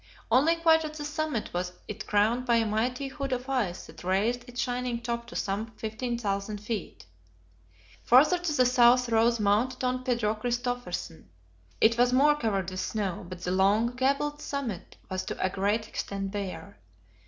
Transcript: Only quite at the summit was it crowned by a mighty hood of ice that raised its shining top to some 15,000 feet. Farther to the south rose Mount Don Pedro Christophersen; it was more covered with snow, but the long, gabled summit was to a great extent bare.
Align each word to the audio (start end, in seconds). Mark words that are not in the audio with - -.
Only 0.31 0.55
quite 0.55 0.83
at 0.83 0.95
the 0.95 1.05
summit 1.05 1.53
was 1.53 1.73
it 1.87 2.07
crowned 2.07 2.43
by 2.47 2.55
a 2.55 2.65
mighty 2.65 3.07
hood 3.07 3.31
of 3.31 3.47
ice 3.47 3.85
that 3.85 4.03
raised 4.03 4.49
its 4.49 4.59
shining 4.59 4.99
top 4.99 5.27
to 5.27 5.35
some 5.35 5.67
15,000 5.77 6.57
feet. 6.59 7.05
Farther 8.03 8.39
to 8.39 8.51
the 8.51 8.65
south 8.65 9.09
rose 9.09 9.39
Mount 9.39 9.77
Don 9.77 10.03
Pedro 10.03 10.33
Christophersen; 10.33 11.25
it 11.79 11.99
was 11.99 12.13
more 12.13 12.35
covered 12.35 12.71
with 12.71 12.79
snow, 12.79 13.27
but 13.29 13.43
the 13.43 13.51
long, 13.51 13.95
gabled 13.95 14.41
summit 14.41 14.97
was 15.07 15.23
to 15.25 15.39
a 15.39 15.51
great 15.51 15.87
extent 15.87 16.31
bare. 16.31 16.79